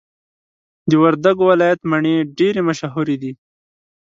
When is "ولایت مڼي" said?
1.51-2.15